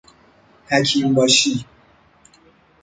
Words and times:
حکیم 0.69 1.13
باشی 1.13 1.65